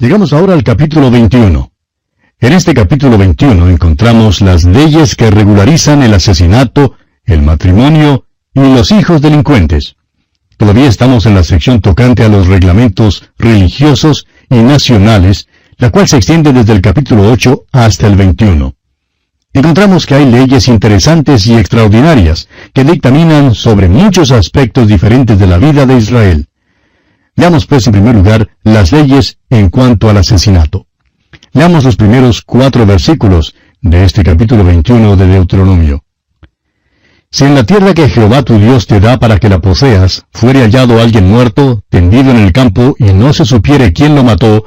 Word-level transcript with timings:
Llegamos 0.00 0.32
ahora 0.32 0.54
al 0.54 0.62
capítulo 0.62 1.10
21. 1.10 1.72
En 2.38 2.52
este 2.52 2.72
capítulo 2.72 3.18
21 3.18 3.68
encontramos 3.68 4.40
las 4.40 4.62
leyes 4.62 5.16
que 5.16 5.28
regularizan 5.28 6.04
el 6.04 6.14
asesinato, 6.14 6.94
el 7.24 7.42
matrimonio 7.42 8.24
y 8.54 8.60
los 8.60 8.92
hijos 8.92 9.20
delincuentes. 9.20 9.96
Todavía 10.56 10.86
estamos 10.86 11.26
en 11.26 11.34
la 11.34 11.42
sección 11.42 11.80
tocante 11.80 12.22
a 12.22 12.28
los 12.28 12.46
reglamentos 12.46 13.28
religiosos 13.38 14.28
y 14.48 14.58
nacionales, 14.58 15.48
la 15.78 15.90
cual 15.90 16.06
se 16.06 16.18
extiende 16.18 16.52
desde 16.52 16.74
el 16.74 16.80
capítulo 16.80 17.28
8 17.32 17.64
hasta 17.72 18.06
el 18.06 18.14
21. 18.14 18.76
Encontramos 19.52 20.06
que 20.06 20.14
hay 20.14 20.30
leyes 20.30 20.68
interesantes 20.68 21.44
y 21.48 21.56
extraordinarias 21.56 22.48
que 22.72 22.84
dictaminan 22.84 23.52
sobre 23.52 23.88
muchos 23.88 24.30
aspectos 24.30 24.86
diferentes 24.86 25.40
de 25.40 25.46
la 25.48 25.58
vida 25.58 25.86
de 25.86 25.96
Israel. 25.96 26.46
Veamos 27.38 27.66
pues 27.66 27.86
en 27.86 27.92
primer 27.92 28.16
lugar 28.16 28.48
las 28.64 28.90
leyes 28.90 29.38
en 29.48 29.70
cuanto 29.70 30.10
al 30.10 30.16
asesinato. 30.16 30.88
Leamos 31.52 31.84
los 31.84 31.94
primeros 31.94 32.42
cuatro 32.42 32.84
versículos 32.84 33.54
de 33.80 34.04
este 34.04 34.24
capítulo 34.24 34.64
21 34.64 35.14
de 35.14 35.26
Deuteronomio. 35.28 36.02
Si 37.30 37.44
en 37.44 37.54
la 37.54 37.62
tierra 37.62 37.94
que 37.94 38.08
Jehová 38.08 38.42
tu 38.42 38.58
Dios 38.58 38.88
te 38.88 38.98
da 38.98 39.20
para 39.20 39.38
que 39.38 39.48
la 39.48 39.60
poseas, 39.60 40.24
fuere 40.32 40.62
hallado 40.62 41.00
alguien 41.00 41.30
muerto, 41.30 41.84
tendido 41.88 42.32
en 42.32 42.38
el 42.38 42.52
campo, 42.52 42.96
y 42.98 43.12
no 43.12 43.32
se 43.32 43.44
supiere 43.44 43.92
quién 43.92 44.16
lo 44.16 44.24
mató, 44.24 44.64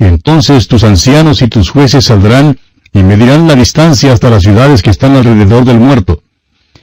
entonces 0.00 0.66
tus 0.66 0.82
ancianos 0.82 1.40
y 1.40 1.46
tus 1.46 1.70
jueces 1.70 2.06
saldrán 2.06 2.58
y 2.92 3.04
medirán 3.04 3.46
la 3.46 3.54
distancia 3.54 4.12
hasta 4.12 4.28
las 4.28 4.42
ciudades 4.42 4.82
que 4.82 4.90
están 4.90 5.14
alrededor 5.14 5.64
del 5.64 5.78
muerto. 5.78 6.24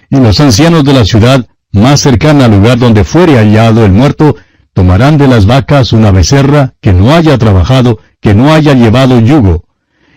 Y 0.09 0.15
los 0.15 0.39
ancianos 0.39 0.85
de 0.85 0.93
la 0.93 1.03
ciudad 1.03 1.45
más 1.73 1.99
cercana 1.99 2.45
al 2.45 2.51
lugar 2.51 2.79
donde 2.79 3.03
fuere 3.03 3.35
hallado 3.35 3.83
el 3.83 3.91
muerto 3.91 4.37
Tomarán 4.75 5.17
de 5.17 5.29
las 5.29 5.45
vacas 5.45 5.93
una 5.93 6.11
becerra 6.11 6.73
que 6.81 6.91
no 6.91 7.15
haya 7.15 7.37
trabajado, 7.37 7.99
que 8.19 8.33
no 8.33 8.53
haya 8.53 8.73
llevado 8.73 9.17
yugo. 9.21 9.63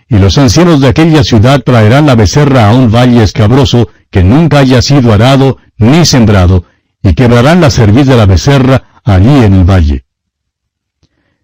Y 0.08 0.18
los 0.18 0.36
ancianos 0.36 0.80
de 0.80 0.88
aquella 0.88 1.22
ciudad 1.22 1.62
traerán 1.62 2.06
la 2.06 2.16
becerra 2.16 2.68
a 2.68 2.74
un 2.74 2.90
valle 2.90 3.22
escabroso 3.22 3.88
que 4.10 4.24
nunca 4.24 4.58
haya 4.58 4.82
sido 4.82 5.12
arado 5.12 5.58
ni 5.76 6.04
sembrado, 6.04 6.64
y 7.00 7.14
quebrarán 7.14 7.60
la 7.60 7.70
cerviz 7.70 8.08
de 8.08 8.16
la 8.16 8.26
becerra 8.26 9.00
allí 9.04 9.44
en 9.44 9.54
el 9.54 9.64
valle. 9.64 10.04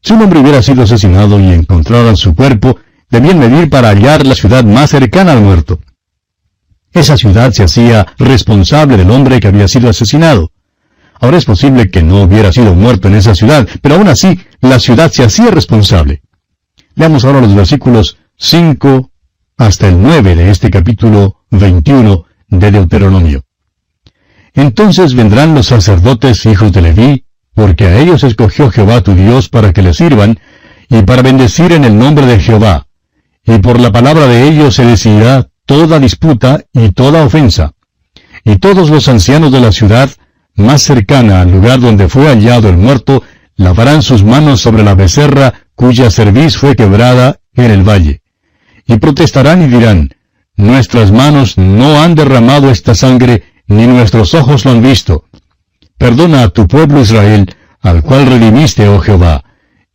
Si 0.03 0.13
un 0.13 0.23
hombre 0.23 0.41
hubiera 0.41 0.61
sido 0.61 0.83
asesinado 0.83 1.39
y 1.39 1.53
encontraran 1.53 2.17
su 2.17 2.35
cuerpo, 2.35 2.79
debían 3.11 3.39
medir 3.39 3.71
para 3.71 3.91
hallar 3.91 4.27
la 4.27 4.35
ciudad 4.35 4.65
más 4.65 4.91
cercana 4.91 5.35
al 5.35 5.41
muerto. 5.41 5.79
Esa 6.93 7.17
ciudad 7.17 7.53
se 7.53 7.63
hacía 7.63 8.09
responsable 8.19 8.97
del 8.97 9.13
hombre 9.13 9.39
que 9.39 9.47
había 9.47 9.69
sido 9.69 9.89
asesinado. 9.89 10.51
Ahora 11.21 11.39
es 11.39 11.45
posible 11.45 11.91
que 11.91 12.03
no 12.03 12.23
hubiera 12.23 12.53
sido 12.53 12.75
muerto 12.75 13.09
en 13.09 13.15
esa 13.15 13.35
ciudad, 13.35 13.69
pero 13.81 13.97
aún 13.97 14.09
así 14.09 14.39
la 14.61 14.79
ciudad 14.79 15.11
se 15.11 15.25
hacía 15.25 15.51
responsable. 15.51 16.23
Leamos 16.97 17.25
ahora 17.25 17.41
los 17.41 17.55
versículos 17.55 18.19
5 18.37 19.11
hasta 19.57 19.89
el 19.89 20.03
9 20.03 20.35
de 20.35 20.51
este 20.51 20.71
capítulo 20.71 21.45
21 21.51 22.25
de 22.49 22.71
Deuteronomio. 22.71 23.45
Entonces 24.55 25.15
vendrán 25.15 25.55
los 25.55 25.67
sacerdotes 25.67 26.47
hijos 26.47 26.73
de 26.73 26.83
Leví, 26.83 27.25
porque 27.55 27.87
a 27.87 27.99
ellos 27.99 28.23
escogió 28.25 28.71
Jehová 28.71 29.03
tu 29.03 29.15
Dios 29.15 29.49
para 29.49 29.73
que 29.73 29.83
le 29.83 29.95
sirvan, 29.95 30.39
y 30.89 31.03
para 31.03 31.23
bendecir 31.23 31.73
en 31.73 31.85
el 31.85 31.97
nombre 31.97 32.27
de 32.27 32.39
Jehová. 32.39 32.87
Y 33.45 33.59
por 33.59 33.81
la 33.81 33.93
palabra 33.93 34.27
de 34.27 34.49
ellos 34.49 34.75
se 34.75 34.85
decidirá 34.85 35.49
toda 35.67 35.99
disputa 35.99 36.65
y 36.73 36.91
toda 36.91 37.25
ofensa. 37.25 37.73
Y 38.45 38.57
todos 38.57 38.91
los 38.91 39.09
ancianos 39.09 39.53
de 39.53 39.61
la 39.61 39.73
ciudad 39.73 40.11
más 40.57 40.83
cercana 40.83 41.41
al 41.41 41.51
lugar 41.51 41.81
donde 41.81 42.09
fue 42.09 42.29
hallado 42.29 42.69
el 42.69 42.77
muerto, 42.77 43.23
lavarán 43.57 44.03
sus 44.03 44.25
manos 44.25 44.61
sobre 44.61 44.83
la 44.83 44.95
becerra 44.95 45.55
cuya 45.75 46.11
cerviz 46.11 46.57
fue 46.57 46.77
quebrada 46.77 47.41
en 47.55 47.71
el 47.71 47.83
valle. 47.83 48.23
Y 48.87 48.97
protestarán 48.99 49.63
y 49.63 49.69
dirán, 49.69 50.11
Nuestras 50.57 51.11
manos 51.11 51.59
no 51.59 52.01
han 52.01 52.15
derramado 52.15 52.71
esta 52.71 52.95
sangre, 52.95 53.43
ni 53.67 53.87
nuestros 53.87 54.35
ojos 54.35 54.65
lo 54.65 54.71
han 54.71 54.83
visto. 54.83 55.25
Perdona 55.99 56.45
a 56.45 56.49
tu 56.51 56.69
pueblo 56.69 57.01
Israel, 57.01 57.55
al 57.81 58.03
cual 58.03 58.27
redimiste, 58.27 58.87
oh 58.89 59.01
Jehová, 59.01 59.43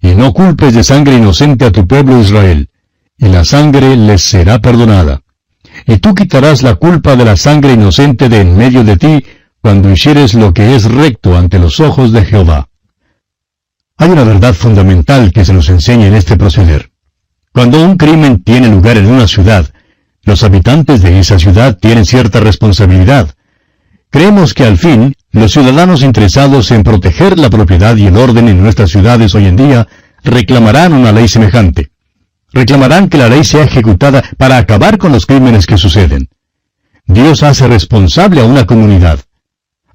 y 0.01 0.15
no 0.15 0.33
culpes 0.33 0.73
de 0.73 0.83
sangre 0.83 1.15
inocente 1.15 1.65
a 1.65 1.71
tu 1.71 1.87
pueblo 1.87 2.19
Israel, 2.19 2.69
y 3.17 3.27
la 3.27 3.45
sangre 3.45 3.95
les 3.95 4.21
será 4.21 4.59
perdonada. 4.59 5.21
Y 5.85 5.97
tú 5.97 6.13
quitarás 6.13 6.61
la 6.61 6.75
culpa 6.75 7.15
de 7.15 7.25
la 7.25 7.37
sangre 7.37 7.73
inocente 7.73 8.27
de 8.27 8.41
en 8.41 8.57
medio 8.57 8.83
de 8.83 8.97
ti, 8.97 9.23
cuando 9.61 9.91
hicieres 9.91 10.33
lo 10.33 10.53
que 10.53 10.75
es 10.75 10.85
recto 10.85 11.37
ante 11.37 11.59
los 11.59 11.79
ojos 11.79 12.11
de 12.13 12.25
Jehová. 12.25 12.69
Hay 13.97 14.09
una 14.09 14.23
verdad 14.23 14.53
fundamental 14.53 15.31
que 15.33 15.43
se 15.43 15.53
nos 15.53 15.69
enseña 15.69 16.07
en 16.07 16.15
este 16.15 16.37
proceder. 16.37 16.91
Cuando 17.51 17.83
un 17.83 17.97
crimen 17.97 18.43
tiene 18.43 18.69
lugar 18.69 18.97
en 18.97 19.07
una 19.07 19.27
ciudad, 19.27 19.69
los 20.23 20.43
habitantes 20.43 21.01
de 21.01 21.19
esa 21.19 21.37
ciudad 21.37 21.77
tienen 21.77 22.05
cierta 22.05 22.39
responsabilidad. 22.39 23.35
Creemos 24.09 24.53
que 24.53 24.63
al 24.63 24.77
fin, 24.77 25.15
los 25.31 25.51
ciudadanos 25.51 26.01
interesados 26.03 26.71
en 26.71 26.83
proteger 26.83 27.37
la 27.37 27.49
propiedad 27.49 27.95
y 27.97 28.07
el 28.07 28.15
orden 28.15 28.47
en 28.47 28.61
nuestras 28.61 28.91
ciudades 28.91 29.35
hoy 29.35 29.47
en 29.47 29.55
día 29.55 29.87
reclamarán 30.23 30.93
una 30.93 31.11
ley 31.11 31.27
semejante. 31.27 31.91
Reclamarán 32.53 33.09
que 33.09 33.17
la 33.17 33.27
ley 33.27 33.43
sea 33.43 33.63
ejecutada 33.63 34.23
para 34.37 34.57
acabar 34.57 34.97
con 34.97 35.11
los 35.11 35.25
crímenes 35.25 35.65
que 35.65 35.77
suceden. 35.77 36.29
Dios 37.05 37.43
hace 37.43 37.67
responsable 37.67 38.41
a 38.41 38.45
una 38.45 38.65
comunidad. 38.65 39.19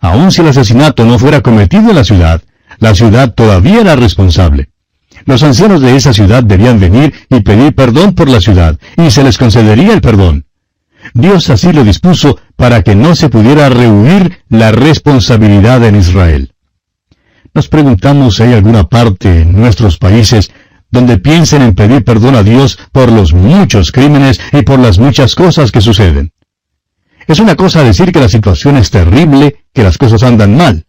Aun 0.05 0.31
si 0.31 0.43
el 0.43 0.49
asesinato 0.49 1.07
no 1.07 1.19
fuera 1.19 1.41
cometido 1.41 1.89
en 1.89 1.97
la 1.97 2.05
ciudad, 2.05 2.43
la 2.79 2.95
ciudad 2.95 3.33
todavía 3.33 3.81
era 3.81 3.97
responsable. 3.97 4.69
Los 5.25 5.43
ancianos 5.43 5.81
de 5.81 5.97
esa 5.97 6.13
ciudad 6.13 6.45
debían 6.45 6.79
venir 6.79 7.15
y 7.31 7.41
pedir 7.41 7.75
perdón 7.75 8.15
por 8.15 8.29
la 8.29 8.43
ciudad, 8.43 8.79
y 8.99 9.11
se 9.11 9.25
les 9.25 9.39
concedería 9.39 9.95
el 9.95 10.03
perdón. 10.03 10.45
Dios 11.15 11.49
así 11.49 11.73
lo 11.73 11.85
dispuso 11.85 12.39
para 12.55 12.83
que 12.83 12.95
no 12.95 13.15
se 13.15 13.31
pudiera 13.31 13.71
rehuir 13.71 14.41
la 14.51 14.73
responsabilidad 14.73 15.83
en 15.85 15.97
Israel. 15.97 16.53
Nos 17.55 17.69
preguntamos 17.69 18.37
si 18.37 18.43
hay 18.43 18.53
alguna 18.53 18.85
parte 18.85 19.41
en 19.41 19.53
nuestros 19.53 19.97
países 19.97 20.51
donde 20.91 21.17
piensen 21.17 21.63
en 21.63 21.75
pedir 21.75 22.05
perdón 22.05 22.35
a 22.35 22.43
Dios 22.43 22.79
por 22.93 23.11
los 23.11 23.33
muchos 23.33 23.91
crímenes 23.91 24.39
y 24.53 24.61
por 24.61 24.79
las 24.79 24.99
muchas 24.99 25.35
cosas 25.35 25.73
que 25.73 25.81
suceden. 25.81 26.34
Es 27.27 27.41
una 27.41 27.57
cosa 27.57 27.83
decir 27.83 28.13
que 28.13 28.21
la 28.21 28.29
situación 28.29 28.77
es 28.77 28.91
terrible, 28.91 29.65
que 29.73 29.83
las 29.83 29.99
cosas 29.99 30.23
andan 30.23 30.57
mal. 30.57 30.87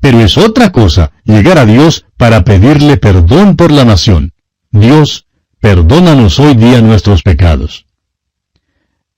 Pero 0.00 0.20
es 0.20 0.38
otra 0.38 0.70
cosa 0.72 1.12
llegar 1.24 1.58
a 1.58 1.66
Dios 1.66 2.06
para 2.16 2.44
pedirle 2.44 2.96
perdón 2.96 3.56
por 3.56 3.72
la 3.72 3.84
nación. 3.84 4.32
Dios, 4.70 5.26
perdónanos 5.60 6.38
hoy 6.38 6.54
día 6.54 6.80
nuestros 6.80 7.22
pecados. 7.22 7.86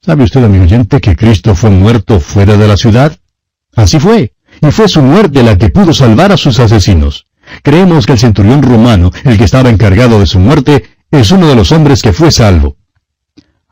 ¿Sabe 0.00 0.24
usted, 0.24 0.44
amigo 0.44 0.64
oyente, 0.64 1.00
que 1.00 1.16
Cristo 1.16 1.54
fue 1.54 1.70
muerto 1.70 2.20
fuera 2.20 2.56
de 2.56 2.68
la 2.68 2.76
ciudad? 2.76 3.16
Así 3.74 3.98
fue, 3.98 4.34
y 4.60 4.70
fue 4.70 4.88
su 4.88 5.00
muerte 5.02 5.42
la 5.42 5.56
que 5.56 5.70
pudo 5.70 5.92
salvar 5.94 6.32
a 6.32 6.36
sus 6.36 6.60
asesinos. 6.60 7.26
Creemos 7.62 8.06
que 8.06 8.12
el 8.12 8.18
centurión 8.18 8.62
romano, 8.62 9.10
el 9.24 9.38
que 9.38 9.44
estaba 9.44 9.70
encargado 9.70 10.20
de 10.20 10.26
su 10.26 10.38
muerte, 10.38 10.84
es 11.10 11.30
uno 11.30 11.46
de 11.46 11.54
los 11.54 11.72
hombres 11.72 12.02
que 12.02 12.12
fue 12.12 12.30
salvo. 12.30 12.76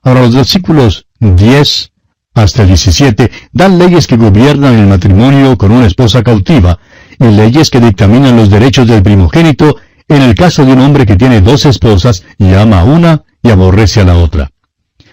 Ahora 0.02 0.22
los 0.22 0.34
versículos 0.34 1.06
10 1.20 1.91
hasta 2.34 2.62
el 2.62 2.68
17 2.68 3.30
dan 3.52 3.78
leyes 3.78 4.06
que 4.06 4.16
gobiernan 4.16 4.74
el 4.74 4.86
matrimonio 4.86 5.56
con 5.58 5.72
una 5.72 5.86
esposa 5.86 6.22
cautiva 6.22 6.78
y 7.18 7.24
leyes 7.24 7.70
que 7.70 7.80
dictaminan 7.80 8.36
los 8.36 8.50
derechos 8.50 8.86
del 8.86 9.02
primogénito 9.02 9.76
en 10.08 10.22
el 10.22 10.34
caso 10.34 10.64
de 10.64 10.72
un 10.72 10.80
hombre 10.80 11.06
que 11.06 11.16
tiene 11.16 11.40
dos 11.40 11.66
esposas 11.66 12.24
y 12.38 12.54
ama 12.54 12.80
a 12.80 12.84
una 12.84 13.24
y 13.42 13.50
aborrece 13.50 14.00
a 14.00 14.04
la 14.04 14.16
otra. 14.16 14.50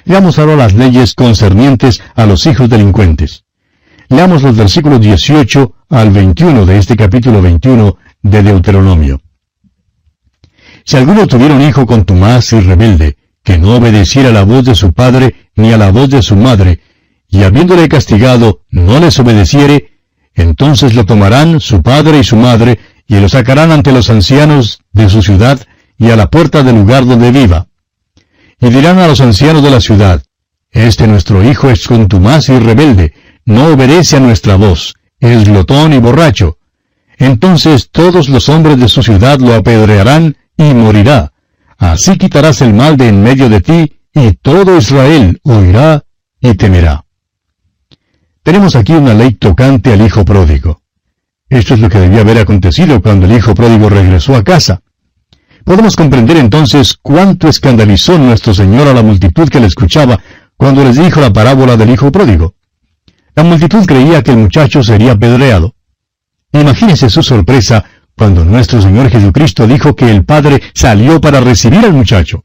Leamos 0.05 0.39
ahora 0.39 0.55
las 0.55 0.73
leyes 0.73 1.13
concernientes 1.13 2.01
a 2.15 2.25
los 2.25 2.45
hijos 2.45 2.69
delincuentes. 2.69 3.43
Leamos 4.07 4.41
los 4.41 4.55
versículos 4.55 5.01
18 5.01 5.73
al 5.89 6.09
21 6.09 6.65
de 6.65 6.77
este 6.77 6.95
capítulo 6.95 7.41
21 7.41 7.97
de 8.23 8.43
Deuteronomio. 8.43 9.21
Si 10.83 10.97
alguno 10.97 11.27
tuviera 11.27 11.53
un 11.53 11.61
hijo 11.61 11.85
contumaz 11.85 12.53
y 12.53 12.61
rebelde, 12.61 13.17
que 13.43 13.57
no 13.57 13.75
obedeciera 13.75 14.31
la 14.31 14.43
voz 14.43 14.65
de 14.65 14.75
su 14.75 14.93
padre 14.93 15.51
ni 15.55 15.71
a 15.71 15.77
la 15.77 15.91
voz 15.91 16.09
de 16.09 16.21
su 16.21 16.35
madre, 16.35 16.79
y 17.29 17.43
habiéndole 17.43 17.87
castigado 17.87 18.61
no 18.69 18.99
les 18.99 19.19
obedeciere, 19.19 19.99
entonces 20.33 20.95
lo 20.95 21.05
tomarán 21.05 21.59
su 21.59 21.81
padre 21.81 22.19
y 22.19 22.23
su 22.23 22.35
madre, 22.35 22.79
y 23.07 23.19
lo 23.19 23.29
sacarán 23.29 23.71
ante 23.71 23.91
los 23.91 24.09
ancianos 24.09 24.81
de 24.91 25.09
su 25.09 25.21
ciudad 25.21 25.59
y 25.97 26.09
a 26.09 26.15
la 26.15 26.29
puerta 26.29 26.63
del 26.63 26.75
lugar 26.75 27.05
donde 27.05 27.31
viva. 27.31 27.67
Y 28.59 28.69
dirán 28.69 28.99
a 28.99 29.07
los 29.07 29.21
ancianos 29.21 29.63
de 29.63 29.71
la 29.71 29.81
ciudad, 29.81 30.23
Este 30.71 31.07
nuestro 31.07 31.43
hijo 31.43 31.69
es 31.69 31.87
contumaz 31.87 32.49
y 32.49 32.59
rebelde, 32.59 33.13
no 33.45 33.73
obedece 33.73 34.17
a 34.17 34.19
nuestra 34.19 34.55
voz, 34.55 34.93
es 35.19 35.45
glotón 35.45 35.93
y 35.93 35.97
borracho. 35.97 36.57
Entonces 37.17 37.89
todos 37.91 38.29
los 38.29 38.47
hombres 38.49 38.79
de 38.79 38.87
su 38.87 39.01
ciudad 39.01 39.39
lo 39.39 39.55
apedrearán 39.55 40.37
y 40.55 40.73
morirá. 40.75 41.33
Así 41.77 42.17
quitarás 42.17 42.61
el 42.61 42.73
mal 42.73 42.97
de 42.97 43.07
en 43.07 43.23
medio 43.23 43.49
de 43.49 43.61
ti, 43.61 43.93
y 44.13 44.33
todo 44.33 44.77
Israel 44.77 45.39
oirá 45.43 46.03
y 46.39 46.53
temerá. 46.53 47.05
Tenemos 48.49 48.75
aquí 48.75 48.93
una 48.93 49.13
ley 49.13 49.33
tocante 49.33 49.93
al 49.93 50.01
hijo 50.01 50.25
pródigo. 50.25 50.81
Esto 51.49 51.75
es 51.75 51.81
lo 51.81 51.87
que 51.87 51.99
debía 51.99 52.21
haber 52.21 52.39
acontecido 52.39 52.99
cuando 52.99 53.27
el 53.27 53.33
hijo 53.33 53.53
pródigo 53.53 53.89
regresó 53.91 54.35
a 54.35 54.43
casa. 54.43 54.81
Podemos 55.63 55.95
comprender 55.95 56.35
entonces 56.37 56.97
cuánto 56.99 57.47
escandalizó 57.47 58.17
nuestro 58.17 58.55
Señor 58.55 58.87
a 58.87 58.93
la 58.95 59.03
multitud 59.03 59.47
que 59.49 59.59
le 59.59 59.67
escuchaba 59.67 60.19
cuando 60.57 60.83
les 60.83 60.97
dijo 60.97 61.21
la 61.21 61.31
parábola 61.31 61.77
del 61.77 61.91
Hijo 61.91 62.11
Pródigo. 62.11 62.55
La 63.35 63.43
multitud 63.43 63.85
creía 63.85 64.23
que 64.23 64.31
el 64.31 64.37
muchacho 64.37 64.81
sería 64.81 65.11
apedreado. 65.11 65.75
Imagínese 66.51 67.07
su 67.07 67.21
sorpresa 67.21 67.85
cuando 68.17 68.43
nuestro 68.43 68.81
Señor 68.81 69.11
Jesucristo 69.11 69.67
dijo 69.67 69.95
que 69.95 70.09
el 70.09 70.25
Padre 70.25 70.59
salió 70.73 71.21
para 71.21 71.39
recibir 71.39 71.85
al 71.85 71.93
muchacho. 71.93 72.43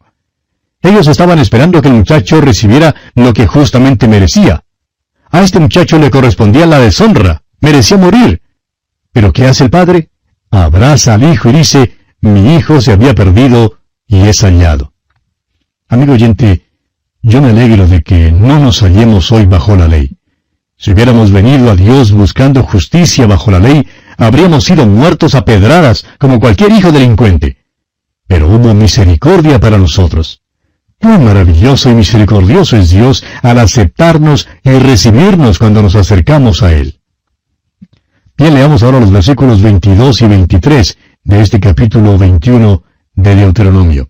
Ellos 0.83 1.07
estaban 1.07 1.39
esperando 1.39 1.81
que 1.81 1.89
el 1.89 1.95
muchacho 1.95 2.43
recibiera 2.43 2.95
lo 3.15 3.33
que 3.33 3.47
justamente 3.47 4.07
merecía. 4.07 4.64
A 5.35 5.43
este 5.43 5.59
muchacho 5.59 5.99
le 5.99 6.13
correspondía 6.13 6.65
la 6.65 6.79
deshonra, 6.79 7.43
merecía 7.61 7.97
morir. 7.97 8.41
Pero 9.11 9.33
¿qué 9.33 9.47
hace 9.47 9.65
el 9.65 9.71
Padre? 9.71 10.11
Abraza 10.53 11.15
al 11.15 11.25
Hijo 11.25 11.51
y 11.51 11.55
dice, 11.55 11.99
mi 12.21 12.55
Hijo 12.55 12.81
se 12.81 12.93
había 12.93 13.17
perdido 13.17 13.81
y 14.07 14.29
es 14.29 14.43
hallado. 14.45 14.93
Amigo 15.89 16.13
oyente, 16.13 16.69
yo 17.21 17.43
me 17.43 17.51
alegro 17.51 17.89
de 17.89 18.03
que 18.03 18.31
no 18.31 18.61
nos 18.61 18.83
hallemos 18.83 19.33
hoy 19.33 19.45
bajo 19.47 19.75
la 19.75 19.89
ley. 19.89 20.19
Si 20.77 20.93
hubiéramos 20.93 21.33
venido 21.33 21.69
a 21.69 21.75
Dios 21.75 22.13
buscando 22.13 22.63
justicia 22.63 23.27
bajo 23.27 23.51
la 23.51 23.59
ley, 23.59 23.89
habríamos 24.17 24.63
sido 24.63 24.87
muertos 24.87 25.35
a 25.35 25.45
pedradas 25.45 26.07
como 26.21 26.39
cualquier 26.39 26.71
hijo 26.71 26.93
delincuente. 26.93 27.57
Pero 28.29 28.49
hubo 28.49 28.73
misericordia 28.73 29.59
para 29.59 29.79
nosotros. 29.79 30.44
Cuán 31.01 31.25
maravilloso 31.25 31.91
y 31.91 31.95
misericordioso 31.95 32.77
es 32.77 32.91
Dios 32.91 33.25
al 33.43 33.59
aceptarnos 33.59 34.49
y 34.63 34.71
recibirnos 34.71 35.59
cuando 35.59 35.83
nos 35.83 35.95
acercamos 35.95 36.63
a 36.63 36.73
Él. 36.73 37.01
Bien, 38.37 38.55
leamos 38.55 38.83
ahora 38.83 39.01
los 39.01 39.13
versículos 39.13 39.63
22 39.63 40.23
y 40.23 40.27
23 40.27 40.99
de 41.25 41.41
este 41.41 41.61
capítulo 41.61 42.19
21 42.19 42.83
de 43.15 43.35
Deuteronomio. 43.37 44.09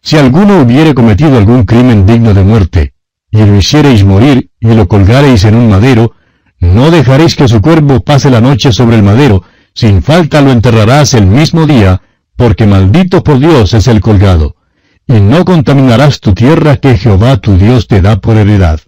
Si 0.00 0.16
alguno 0.16 0.62
hubiere 0.62 0.94
cometido 0.94 1.36
algún 1.36 1.64
crimen 1.64 2.06
digno 2.06 2.32
de 2.32 2.42
muerte, 2.42 2.94
y 3.30 3.44
lo 3.44 3.56
hiciereis 3.56 4.04
morir, 4.04 4.50
y 4.58 4.74
lo 4.74 4.88
colgareis 4.88 5.44
en 5.44 5.54
un 5.54 5.68
madero, 5.68 6.12
no 6.60 6.90
dejaréis 6.90 7.36
que 7.36 7.48
su 7.48 7.60
cuerpo 7.60 8.00
pase 8.00 8.30
la 8.30 8.40
noche 8.40 8.72
sobre 8.72 8.96
el 8.96 9.02
madero, 9.02 9.42
sin 9.74 10.02
falta 10.02 10.40
lo 10.40 10.50
enterrarás 10.50 11.14
el 11.14 11.26
mismo 11.26 11.66
día, 11.66 12.02
porque 12.36 12.66
maldito 12.66 13.22
por 13.22 13.38
Dios 13.38 13.74
es 13.74 13.86
el 13.86 14.00
colgado, 14.00 14.56
y 15.10 15.20
no 15.20 15.44
contaminarás 15.44 16.20
tu 16.20 16.34
tierra 16.34 16.76
que 16.76 16.96
Jehová 16.96 17.36
tu 17.38 17.56
Dios 17.56 17.88
te 17.88 18.00
da 18.00 18.20
por 18.20 18.36
heredad. 18.36 18.80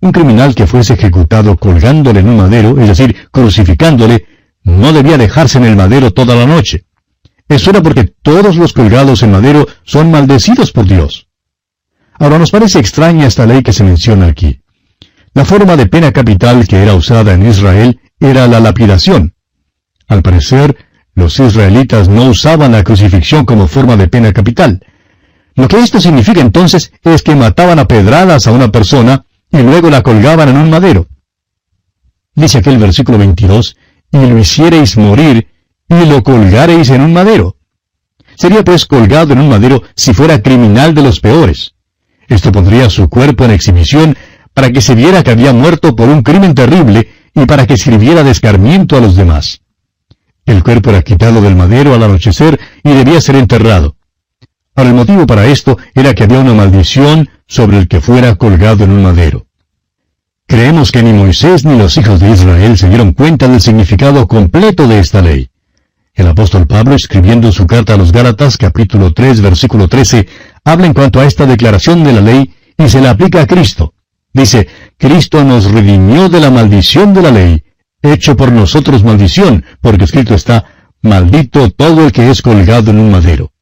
Un 0.00 0.10
criminal 0.10 0.54
que 0.54 0.66
fuese 0.66 0.94
ejecutado 0.94 1.56
colgándole 1.56 2.20
en 2.20 2.28
un 2.28 2.36
madero, 2.38 2.80
es 2.80 2.88
decir, 2.88 3.28
crucificándole, 3.30 4.26
no 4.64 4.92
debía 4.92 5.16
dejarse 5.16 5.58
en 5.58 5.64
el 5.64 5.76
madero 5.76 6.12
toda 6.12 6.34
la 6.34 6.46
noche. 6.46 6.86
Eso 7.48 7.70
era 7.70 7.82
porque 7.82 8.14
todos 8.20 8.56
los 8.56 8.72
colgados 8.72 9.22
en 9.22 9.30
madero 9.30 9.66
son 9.84 10.10
maldecidos 10.10 10.72
por 10.72 10.86
Dios. 10.86 11.28
Ahora 12.18 12.38
nos 12.38 12.50
parece 12.50 12.80
extraña 12.80 13.26
esta 13.26 13.46
ley 13.46 13.62
que 13.62 13.72
se 13.72 13.84
menciona 13.84 14.26
aquí. 14.26 14.60
La 15.34 15.44
forma 15.44 15.76
de 15.76 15.86
pena 15.86 16.12
capital 16.12 16.66
que 16.66 16.82
era 16.82 16.94
usada 16.94 17.34
en 17.34 17.46
Israel 17.46 18.00
era 18.18 18.48
la 18.48 18.58
lapidación. 18.58 19.34
Al 20.08 20.22
parecer, 20.22 20.76
los 21.14 21.38
israelitas 21.38 22.08
no 22.08 22.26
usaban 22.26 22.72
la 22.72 22.82
crucifixión 22.82 23.44
como 23.44 23.68
forma 23.68 23.96
de 23.96 24.08
pena 24.08 24.32
capital. 24.32 24.80
Lo 25.54 25.68
que 25.68 25.78
esto 25.78 26.00
significa 26.00 26.40
entonces 26.40 26.92
es 27.02 27.22
que 27.22 27.36
mataban 27.36 27.78
a 27.78 27.86
pedradas 27.86 28.46
a 28.46 28.52
una 28.52 28.72
persona 28.72 29.24
y 29.50 29.58
luego 29.58 29.90
la 29.90 30.02
colgaban 30.02 30.48
en 30.48 30.56
un 30.56 30.70
madero. 30.70 31.06
Dice 32.34 32.58
aquel 32.58 32.78
versículo 32.78 33.18
22, 33.18 33.76
y 34.10 34.26
lo 34.26 34.38
hiciereis 34.38 34.96
morir 34.96 35.48
y 35.88 36.06
lo 36.06 36.22
colgareis 36.22 36.90
en 36.90 37.02
un 37.02 37.12
madero. 37.12 37.56
Sería 38.36 38.64
pues 38.64 38.86
colgado 38.86 39.32
en 39.32 39.40
un 39.40 39.48
madero 39.48 39.82
si 39.94 40.12
fuera 40.12 40.42
criminal 40.42 40.94
de 40.94 41.02
los 41.02 41.20
peores. 41.20 41.74
Esto 42.26 42.50
pondría 42.50 42.90
su 42.90 43.08
cuerpo 43.08 43.44
en 43.44 43.52
exhibición 43.52 44.16
para 44.52 44.70
que 44.70 44.80
se 44.80 44.94
viera 44.94 45.22
que 45.22 45.30
había 45.30 45.52
muerto 45.52 45.94
por 45.94 46.08
un 46.08 46.22
crimen 46.22 46.54
terrible 46.54 47.08
y 47.34 47.44
para 47.46 47.66
que 47.66 47.76
sirviera 47.76 48.22
de 48.24 48.30
escarmiento 48.30 48.96
a 48.96 49.00
los 49.00 49.14
demás. 49.14 49.60
El 50.46 50.62
cuerpo 50.62 50.90
era 50.90 51.02
quitado 51.02 51.40
del 51.40 51.56
madero 51.56 51.94
al 51.94 52.02
anochecer 52.02 52.60
y 52.82 52.90
debía 52.92 53.20
ser 53.20 53.36
enterrado. 53.36 53.96
Ahora 54.74 54.90
el 54.90 54.96
motivo 54.96 55.26
para 55.26 55.46
esto 55.46 55.78
era 55.94 56.14
que 56.14 56.24
había 56.24 56.40
una 56.40 56.52
maldición 56.52 57.28
sobre 57.46 57.78
el 57.78 57.88
que 57.88 58.00
fuera 58.00 58.34
colgado 58.34 58.84
en 58.84 58.90
un 58.90 59.02
madero. 59.02 59.46
Creemos 60.46 60.92
que 60.92 61.02
ni 61.02 61.12
Moisés 61.12 61.64
ni 61.64 61.78
los 61.78 61.96
hijos 61.96 62.20
de 62.20 62.30
Israel 62.30 62.76
se 62.76 62.88
dieron 62.88 63.12
cuenta 63.12 63.48
del 63.48 63.60
significado 63.60 64.28
completo 64.28 64.86
de 64.86 64.98
esta 64.98 65.22
ley. 65.22 65.48
El 66.12 66.28
apóstol 66.28 66.66
Pablo, 66.66 66.94
escribiendo 66.94 67.50
su 67.50 67.66
carta 67.66 67.94
a 67.94 67.96
los 67.96 68.12
Gálatas, 68.12 68.56
capítulo 68.56 69.12
3, 69.12 69.40
versículo 69.40 69.88
13, 69.88 70.28
habla 70.64 70.86
en 70.86 70.94
cuanto 70.94 71.20
a 71.20 71.24
esta 71.24 71.46
declaración 71.46 72.04
de 72.04 72.12
la 72.12 72.20
ley 72.20 72.54
y 72.76 72.88
se 72.88 73.00
la 73.00 73.10
aplica 73.10 73.40
a 73.40 73.46
Cristo. 73.46 73.94
Dice, 74.32 74.68
Cristo 74.98 75.42
nos 75.44 75.70
redimió 75.70 76.28
de 76.28 76.40
la 76.40 76.50
maldición 76.50 77.14
de 77.14 77.22
la 77.22 77.30
ley, 77.30 77.64
hecho 78.12 78.36
por 78.36 78.52
nosotros 78.52 79.02
maldición, 79.02 79.64
porque 79.80 80.04
escrito 80.04 80.34
está, 80.34 80.64
maldito 81.02 81.70
todo 81.70 82.06
el 82.06 82.12
que 82.12 82.30
es 82.30 82.42
colgado 82.42 82.90
en 82.90 82.98
un 82.98 83.10
madero. 83.10 83.52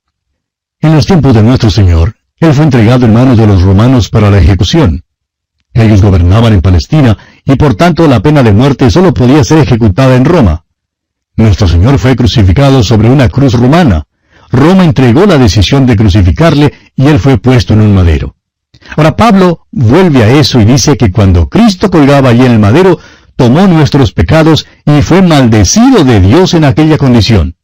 En 0.80 0.94
los 0.94 1.06
tiempos 1.06 1.34
de 1.34 1.42
nuestro 1.42 1.70
Señor, 1.70 2.16
Él 2.38 2.52
fue 2.52 2.64
entregado 2.64 3.06
en 3.06 3.14
manos 3.14 3.38
de 3.38 3.46
los 3.46 3.62
romanos 3.62 4.08
para 4.08 4.30
la 4.30 4.38
ejecución. 4.38 5.04
Ellos 5.74 6.02
gobernaban 6.02 6.52
en 6.52 6.60
Palestina 6.60 7.16
y 7.44 7.56
por 7.56 7.74
tanto 7.74 8.06
la 8.06 8.20
pena 8.20 8.42
de 8.42 8.52
muerte 8.52 8.90
solo 8.90 9.14
podía 9.14 9.44
ser 9.44 9.58
ejecutada 9.58 10.16
en 10.16 10.24
Roma. 10.24 10.64
Nuestro 11.36 11.66
Señor 11.66 11.98
fue 11.98 12.14
crucificado 12.14 12.82
sobre 12.82 13.08
una 13.08 13.28
cruz 13.28 13.54
romana. 13.54 14.06
Roma 14.50 14.84
entregó 14.84 15.24
la 15.24 15.38
decisión 15.38 15.86
de 15.86 15.96
crucificarle 15.96 16.72
y 16.94 17.06
él 17.06 17.18
fue 17.18 17.38
puesto 17.38 17.72
en 17.72 17.80
un 17.80 17.94
madero. 17.94 18.36
Ahora 18.96 19.16
Pablo 19.16 19.66
vuelve 19.70 20.22
a 20.24 20.30
eso 20.30 20.60
y 20.60 20.64
dice 20.64 20.96
que 20.96 21.10
cuando 21.10 21.48
Cristo 21.48 21.90
colgaba 21.90 22.30
allí 22.30 22.44
en 22.44 22.52
el 22.52 22.58
madero, 22.58 22.98
tomó 23.36 23.66
nuestros 23.66 24.12
pecados 24.12 24.66
y 24.84 25.02
fue 25.02 25.22
maldecido 25.22 26.04
de 26.04 26.20
Dios 26.20 26.54
en 26.54 26.64
aquella 26.64 26.98
condición. 26.98 27.56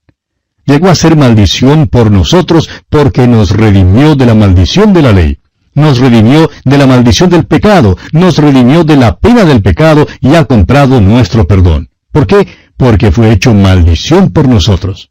Llegó 0.65 0.88
a 0.88 0.94
ser 0.94 1.17
maldición 1.17 1.87
por 1.87 2.11
nosotros 2.11 2.69
porque 2.88 3.26
nos 3.26 3.50
redimió 3.50 4.15
de 4.17 4.26
la 4.26 4.35
maldición 4.35 4.93
de 4.93 5.03
la 5.03 5.12
ley 5.12 5.38
nos 5.79 5.99
redimió 5.99 6.50
de 6.65 6.79
la 6.79 6.87
maldición 6.87 7.31
del 7.31 7.47
pecado, 7.47 7.97
nos 8.12 8.37
redimió 8.37 8.85
de 8.85 8.97
la 8.97 9.19
pena 9.19 9.44
del 9.44 9.62
pecado 9.62 10.06
y 10.20 10.35
ha 10.35 10.44
comprado 10.44 11.00
nuestro 11.00 11.47
perdón. 11.47 11.88
¿Por 12.12 12.26
qué? 12.26 12.49
Porque 12.76 13.12
fue 13.12 13.32
hecho 13.32 13.55
maldición 13.55 14.31
por 14.31 14.49
nosotros. 14.49 15.11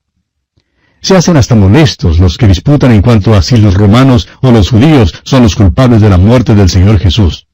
Se 1.01 1.15
hacen 1.15 1.37
hasta 1.37 1.55
molestos 1.55 2.19
los 2.19 2.37
que 2.37 2.47
disputan 2.47 2.91
en 2.91 3.01
cuanto 3.01 3.33
a 3.33 3.41
si 3.41 3.57
los 3.57 3.75
romanos 3.75 4.27
o 4.41 4.51
los 4.51 4.69
judíos 4.69 5.13
son 5.23 5.43
los 5.43 5.55
culpables 5.55 6.01
de 6.01 6.09
la 6.09 6.17
muerte 6.17 6.53
del 6.53 6.69
Señor 6.69 6.99
Jesús. 6.99 7.47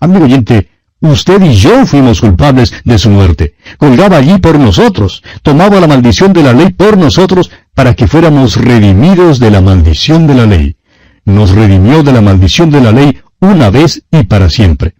Amigo 0.00 0.24
oyente, 0.24 0.68
usted 1.08 1.42
y 1.42 1.54
yo 1.54 1.86
fuimos 1.86 2.20
culpables 2.20 2.72
de 2.84 2.98
su 2.98 3.10
muerte. 3.10 3.54
Colgaba 3.78 4.18
allí 4.18 4.38
por 4.38 4.58
nosotros, 4.58 5.22
tomaba 5.42 5.80
la 5.80 5.86
maldición 5.86 6.32
de 6.32 6.42
la 6.42 6.52
ley 6.52 6.70
por 6.70 6.96
nosotros 6.96 7.50
para 7.74 7.94
que 7.94 8.06
fuéramos 8.06 8.56
redimidos 8.56 9.38
de 9.38 9.50
la 9.50 9.60
maldición 9.60 10.26
de 10.26 10.34
la 10.34 10.46
ley 10.46 10.76
nos 11.24 11.50
redimió 11.50 12.02
de 12.02 12.12
la 12.12 12.20
maldición 12.20 12.70
de 12.70 12.80
la 12.80 12.92
ley 12.92 13.18
una 13.40 13.70
vez 13.70 14.04
y 14.10 14.24
para 14.24 14.48
siempre. 14.50 14.94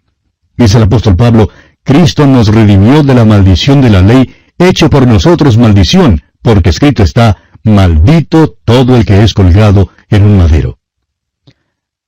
Dice 0.57 0.77
el 0.77 0.83
apóstol 0.83 1.15
Pablo, 1.15 1.49
Cristo 1.83 2.25
nos 2.25 2.47
redimió 2.47 3.03
de 3.03 3.13
la 3.13 3.25
maldición 3.25 3.81
de 3.81 3.89
la 3.89 4.01
ley, 4.01 4.33
hecho 4.57 4.89
por 4.89 5.07
nosotros 5.07 5.57
maldición, 5.57 6.21
porque 6.41 6.69
escrito 6.69 7.03
está, 7.03 7.37
maldito 7.63 8.57
todo 8.63 8.95
el 8.95 9.05
que 9.05 9.23
es 9.23 9.33
colgado 9.33 9.89
en 10.09 10.23
un 10.23 10.37
madero. 10.37 10.79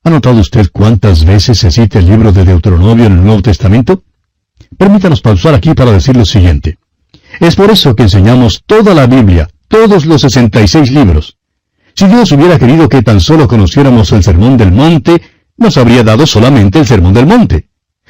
¿Ha 0.08 0.10
notado 0.10 0.40
usted 0.40 0.70
cuántas 0.72 1.26
veces 1.26 1.58
se 1.60 1.70
cita 1.70 2.00
el 2.00 2.06
libro 2.06 2.32
de 2.32 2.46
Deuteronomio 2.46 3.08
en 3.08 3.12
el 3.12 3.24
Nuevo 3.26 3.42
Testamento? 3.42 4.04
Permítanos 4.78 5.20
pausar 5.20 5.54
aquí 5.54 5.74
para 5.74 5.92
decir 5.92 6.16
lo 6.16 6.24
siguiente. 6.24 6.78
Es 7.42 7.58
por 7.58 7.70
eso 7.70 7.94
que 7.94 8.04
enseñamos 8.04 8.64
toda 8.66 8.94
la 8.94 9.06
Biblia, 9.06 9.50
todos 9.68 10.06
los 10.06 10.22
66 10.22 10.94
libros. 10.94 11.36
Si 11.94 12.08
Dios 12.08 12.32
hubiera 12.32 12.58
querido 12.58 12.88
que 12.88 13.04
tan 13.04 13.20
solo 13.20 13.50
conociéramos 13.50 14.14
el 14.14 14.24
Sermón 14.24 14.56
del 14.56 14.72
Monte, 14.72 15.22
nos 15.58 15.76
habría 15.76 16.06
dado 16.06 16.26
solamente 16.26 16.80
el 16.80 16.88
Sermón 16.88 17.14
del 17.14 17.28
Monte. 17.28 17.68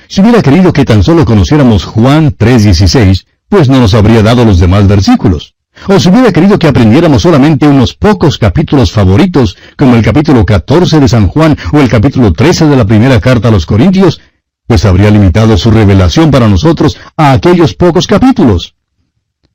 Si 0.08 0.22
hubiera 0.22 0.44
querido 0.44 0.72
que 0.72 0.86
tan 0.86 1.01
solo 1.01 1.25
conociéramos 1.25 1.84
Juan 1.84 2.32
3:16, 2.32 3.25
pues 3.50 3.70
no 3.70 3.80
nos 3.80 3.96
habría 3.96 4.22
dado 4.22 4.46
los 4.46 4.60
demás 4.60 4.88
versículos. 4.88 5.56
O 5.88 6.00
si 6.00 6.10
hubiera 6.10 6.31
querido 6.31 6.57
que 6.57 6.67
aprendiéramos 6.67 7.22
solamente 7.22 7.67
unos 7.67 7.93
pocos 7.93 8.38
capítulos 8.38 8.91
favoritos, 8.91 9.57
como 9.77 9.96
el 9.96 10.03
capítulo 10.03 10.46
14 10.46 11.00
de 11.00 11.07
San 11.07 11.27
Juan 11.27 11.55
o 11.72 11.79
el 11.79 11.89
capítulo 11.89 12.34
13 12.34 12.65
de 12.65 12.75
la 12.75 12.86
primera 12.86 13.19
carta 13.19 13.50
a 13.50 13.51
los 13.51 13.65
Corintios, 13.65 14.19
pues 14.65 14.84
habría 14.86 15.12
limitado 15.12 15.57
su 15.57 15.72
revelación 15.72 16.31
para 16.31 16.48
nosotros 16.48 16.98
a 17.15 17.31
aquellos 17.31 17.74
pocos 17.75 18.07
capítulos. 18.07 18.75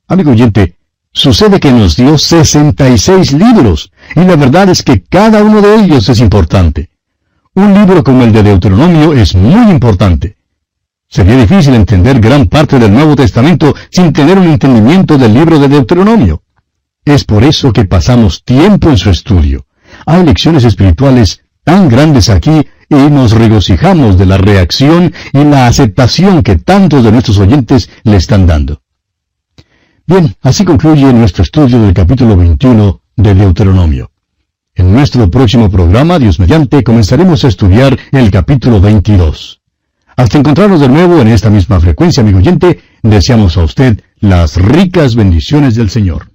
Amigo 0.07 0.31
oyente, 0.31 0.77
Sucede 1.15 1.59
que 1.59 1.71
nos 1.71 1.95
dio 1.95 2.17
66 2.17 3.33
libros, 3.33 3.91
y 4.15 4.21
la 4.21 4.35
verdad 4.35 4.69
es 4.69 4.81
que 4.81 5.03
cada 5.03 5.43
uno 5.43 5.61
de 5.61 5.75
ellos 5.75 6.09
es 6.09 6.19
importante. 6.19 6.89
Un 7.53 7.75
libro 7.75 8.03
como 8.03 8.23
el 8.23 8.31
de 8.31 8.41
Deuteronomio 8.41 9.13
es 9.13 9.35
muy 9.35 9.69
importante. 9.69 10.37
Sería 11.13 11.37
difícil 11.37 11.75
entender 11.75 12.19
gran 12.19 12.47
parte 12.47 12.79
del 12.79 12.91
Nuevo 12.91 13.15
Testamento 13.15 13.75
sin 13.91 14.11
tener 14.11 14.39
un 14.39 14.47
entendimiento 14.47 15.15
del 15.15 15.31
libro 15.31 15.59
de 15.59 15.67
Deuteronomio. 15.67 16.41
Es 17.05 17.23
por 17.23 17.43
eso 17.43 17.71
que 17.71 17.85
pasamos 17.85 18.43
tiempo 18.43 18.89
en 18.89 18.97
su 18.97 19.11
estudio. 19.11 19.67
Hay 20.07 20.25
lecciones 20.25 20.63
espirituales 20.63 21.41
tan 21.63 21.87
grandes 21.87 22.29
aquí 22.29 22.67
y 22.89 22.95
nos 22.95 23.33
regocijamos 23.33 24.17
de 24.17 24.25
la 24.25 24.39
reacción 24.39 25.13
y 25.33 25.43
la 25.43 25.67
aceptación 25.67 26.41
que 26.41 26.55
tantos 26.55 27.03
de 27.03 27.11
nuestros 27.11 27.37
oyentes 27.37 27.91
le 28.01 28.17
están 28.17 28.47
dando. 28.47 28.81
Bien, 30.07 30.35
así 30.41 30.65
concluye 30.65 31.13
nuestro 31.13 31.43
estudio 31.43 31.79
del 31.79 31.93
capítulo 31.93 32.35
21 32.35 33.01
de 33.17 33.35
Deuteronomio. 33.35 34.09
En 34.73 34.91
nuestro 34.91 35.29
próximo 35.29 35.69
programa, 35.69 36.17
Dios 36.17 36.39
mediante, 36.39 36.83
comenzaremos 36.83 37.45
a 37.45 37.49
estudiar 37.49 37.99
el 38.11 38.31
capítulo 38.31 38.81
22. 38.81 39.62
Hasta 40.15 40.37
encontrarnos 40.37 40.79
de 40.79 40.89
nuevo 40.89 41.19
en 41.21 41.27
esta 41.27 41.49
misma 41.49 41.79
frecuencia, 41.79 42.21
amigo 42.21 42.37
oyente, 42.37 42.79
deseamos 43.01 43.57
a 43.57 43.63
usted 43.63 43.99
las 44.19 44.57
ricas 44.57 45.15
bendiciones 45.15 45.75
del 45.75 45.89
Señor. 45.89 46.32